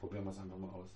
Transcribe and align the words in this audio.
probieren 0.00 0.24
wir 0.24 0.30
es 0.30 0.38
einfach 0.38 0.56
mal 0.56 0.70
aus. 0.70 0.88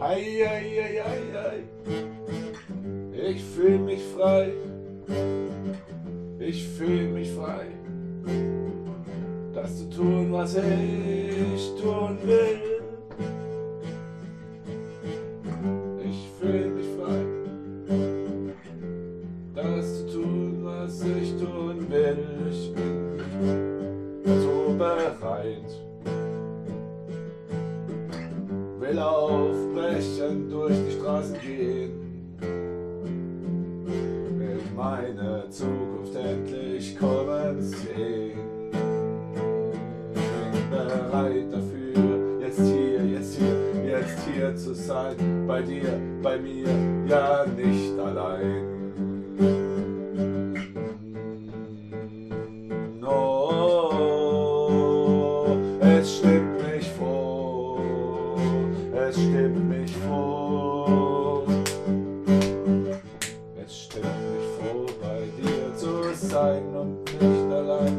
Hei. 0.00 1.64
Ich 3.12 3.44
fühl 3.44 3.78
mich 3.78 4.02
frei. 4.16 4.52
Ich 6.38 6.66
fühl 6.68 7.08
mich 7.08 7.30
frei. 7.32 7.66
Das 9.52 9.78
zu 9.78 9.90
tun, 9.90 10.32
was 10.32 10.56
ich 10.56 11.74
tun 11.78 12.18
will. 12.24 12.73
Bereit. 24.78 25.70
Will 28.80 28.98
aufbrechen, 28.98 30.50
durch 30.50 30.74
die 30.86 30.92
Straßen 30.98 31.38
gehen. 31.40 32.36
Will 34.38 34.60
meine 34.76 35.48
Zukunft 35.50 36.14
endlich 36.16 36.98
kommen 36.98 37.62
sehen. 37.62 38.38
Bin 40.12 40.70
bereit 40.70 41.52
dafür, 41.52 42.40
jetzt 42.40 42.60
hier, 42.60 43.04
jetzt 43.06 43.38
hier, 43.38 43.84
jetzt 43.86 44.20
hier 44.26 44.56
zu 44.56 44.74
sein. 44.74 45.46
Bei 45.46 45.62
dir, 45.62 46.00
bei 46.22 46.38
mir, 46.38 46.68
ja 47.06 47.46
nicht 47.56 47.98
allein. 47.98 48.63
Sein 66.34 66.74
und 66.74 67.04
nicht 67.04 67.52
allein. 67.52 67.96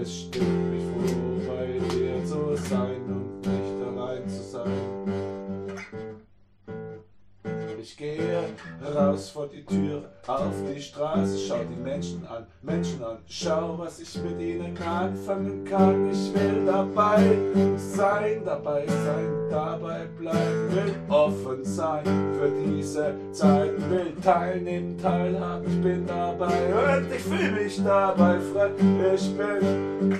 Es 0.00 0.20
stimmt 0.22 0.72
mich 0.72 0.84
vor, 0.84 1.54
bei 1.54 1.66
dir 1.92 2.24
zu 2.24 2.56
sein 2.56 3.02
und 3.14 3.40
nicht 3.42 3.78
allein 3.86 4.26
zu 4.26 4.42
sein. 4.42 4.80
Ich 7.78 7.94
gehe 7.94 8.29
raus 8.94 9.30
vor 9.30 9.46
die 9.46 9.64
Tür, 9.64 10.04
auf 10.26 10.54
die 10.68 10.80
Straße, 10.80 11.38
schau 11.38 11.58
die 11.64 11.80
Menschen 11.80 12.26
an, 12.26 12.46
Menschen 12.62 13.02
an, 13.02 13.18
schau, 13.26 13.78
was 13.78 14.00
ich 14.00 14.22
mit 14.22 14.40
ihnen 14.40 14.76
anfangen 14.78 15.64
kann. 15.64 16.10
Ich 16.10 16.34
will 16.34 16.64
dabei 16.66 17.36
sein, 17.76 18.42
dabei 18.44 18.86
sein, 18.86 19.50
dabei 19.50 20.06
bleiben, 20.18 20.74
will 20.74 20.94
offen 21.08 21.64
sein 21.64 22.04
für 22.04 22.50
diese 22.64 23.14
Zeit, 23.32 23.72
will 23.90 24.14
teilnehmen, 24.22 24.96
teilhaben, 24.98 25.66
ich 25.66 25.82
bin 25.82 26.06
dabei 26.06 26.96
und 26.96 27.12
ich 27.12 27.22
fühle 27.22 27.52
mich 27.52 27.82
dabei 27.82 28.38
frei. 28.52 28.70
Ich 29.14 29.36
bin 29.36 30.18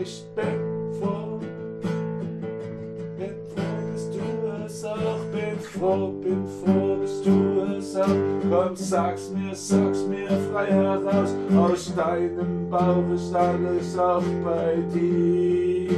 Ich 0.00 0.24
bin 0.36 0.92
froh, 1.00 1.40
bin 3.18 3.34
froh, 3.48 3.80
bist 3.92 4.14
du 4.14 4.20
es 4.64 4.84
auch, 4.84 5.24
bin 5.32 5.58
froh, 5.58 6.12
bin 6.22 6.46
froh, 6.46 6.96
bist 7.00 7.26
du 7.26 7.62
es 7.76 7.96
auch. 7.96 8.06
Komm, 8.48 8.76
sag's 8.76 9.30
mir, 9.30 9.56
sag's 9.56 10.04
mir 10.04 10.28
frei 10.52 10.66
heraus, 10.66 11.34
aus 11.56 11.92
deinem 11.96 12.70
Bauch 12.70 13.10
ist 13.12 13.34
alles 13.34 13.98
auch 13.98 14.22
bei 14.44 14.76
dir. 14.94 15.88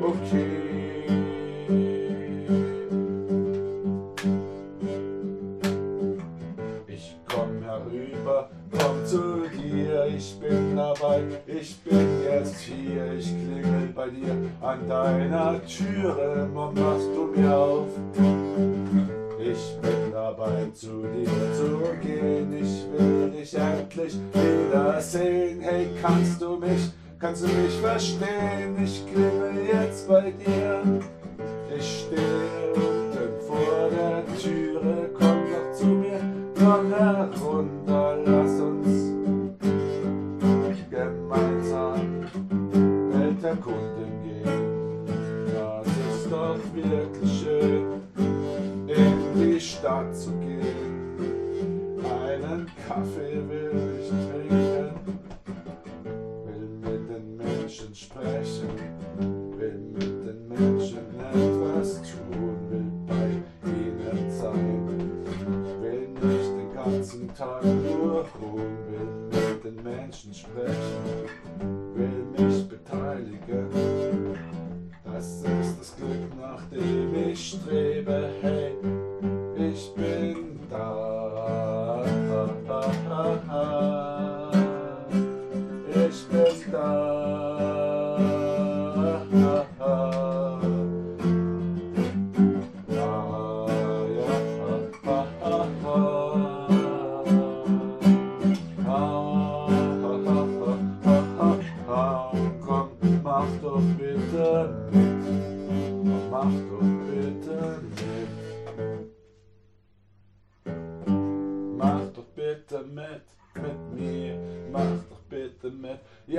Okay. 0.00 0.57
Komm 7.28 7.62
herüber, 7.62 8.48
komm 8.72 9.04
zu 9.04 9.48
dir, 9.48 10.06
ich 10.06 10.38
bin 10.40 10.76
dabei, 10.76 11.22
ich 11.46 11.78
bin 11.80 12.22
jetzt 12.24 12.60
hier, 12.60 13.12
ich 13.18 13.26
klingel 13.26 13.92
bei 13.94 14.08
dir 14.08 14.36
an 14.60 14.88
deiner 14.88 15.60
Türe, 15.66 16.48
wann 16.52 16.74
machst 16.74 17.08
du 17.14 17.32
mir 17.34 17.56
auf? 17.56 17.88
Ich 19.40 19.76
bin 19.80 20.12
dabei, 20.12 20.68
zu 20.74 21.02
dir 21.02 21.54
zu 21.54 21.80
gehen, 22.00 22.52
ich 22.60 22.86
will 22.92 23.30
dich 23.30 23.54
endlich 23.54 24.16
wiedersehen, 24.32 25.60
hey, 25.60 25.88
kannst 26.02 26.40
du 26.42 26.56
mich, 26.56 26.90
kannst 27.18 27.44
du 27.44 27.48
mich 27.48 27.74
verstehen, 27.80 28.76
ich 28.82 29.04
klingel 29.06 29.66
jetzt 29.72 30.08
bei 30.08 30.32
dir, 30.32 30.97
wirklich 46.84 47.40
schön, 47.40 48.02
in 48.86 49.34
die 49.34 49.60
Stadt 49.60 50.14
zu 50.16 50.30
gehen. 50.38 50.98
Einen 52.04 52.66
Kaffee 52.86 53.42
will 53.48 54.00
ich 54.00 54.08
trinken, 54.08 54.94
will 56.44 56.68
mit 56.80 57.08
den 57.10 57.36
Menschen 57.36 57.94
sprechen, 57.94 58.68
will 59.56 59.78
mit 59.92 60.26
den 60.26 60.48
Menschen 60.48 60.98
etwas 61.18 62.02
tun, 62.02 62.56
will 62.70 62.90
bei 63.06 63.70
ihnen 63.70 64.30
sein, 64.30 64.88
will 65.80 66.08
nicht 66.08 66.50
den 66.56 66.74
ganzen 66.74 67.34
Tag 67.34 67.64
nur 67.64 68.24
ruhen, 68.40 68.76
will 68.88 69.10
mit 69.30 69.64
den 69.64 69.82
Menschen 69.82 70.32
sprechen, 70.32 71.02
will 71.94 72.46
mich 72.46 72.68
beteiligen. 72.68 73.68
Das 75.04 75.42
ist 75.42 75.57
nach 76.58 76.70
dem 76.70 77.30
ich 77.30 77.50
strebe, 77.50 78.30
hey, 78.42 78.97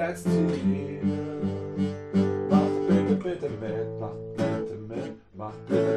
mit, 0.10 0.26
jetzt 0.26 0.28
hier. 0.28 1.02
Mach 2.50 2.60
doch 2.60 2.88
bitte, 2.88 3.16
bitte 3.16 3.50
mit, 3.50 4.00
mach 4.00 4.16
bitte 4.38 4.76
mit, 4.88 5.14
mach 5.36 5.54
bitte 5.68 5.89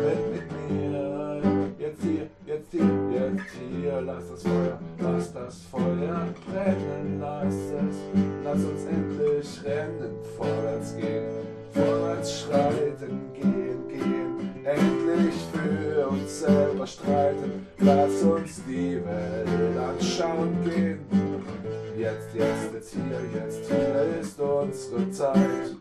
unsere 24.73 25.11
Zeit. 25.11 25.77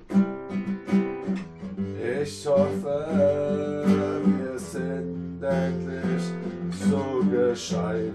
Ich 2.24 2.46
hoffe, 2.46 3.86
wir 3.86 4.60
sind 4.60 5.42
endlich 5.42 6.24
so 6.90 7.22
gescheit, 7.32 8.12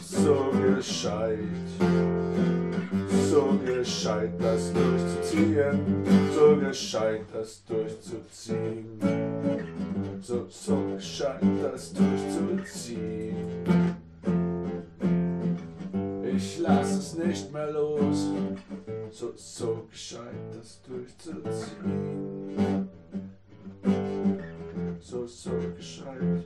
so 0.00 0.50
gescheit, 0.52 1.38
so 3.28 3.58
gescheit, 3.64 4.30
das 4.38 4.72
durchzuziehen, 4.72 6.04
so 6.32 6.56
gescheit, 6.56 7.22
das 7.32 7.64
durchzuziehen, 7.64 9.00
so, 10.20 10.46
so 10.48 10.76
gescheit, 10.94 11.42
das 11.62 11.92
durchzuziehen. 11.92 13.34
Ich 16.36 16.58
lass 16.60 16.92
es 16.92 17.14
nicht 17.14 17.52
mehr 17.52 17.70
los, 17.72 18.28
so, 19.10 19.32
so 19.36 19.86
gescheit, 19.90 20.34
das 20.52 20.82
durchzuziehen. 20.82 22.88
So, 25.00 25.26
so 25.26 25.50
gescheit. 25.76 26.44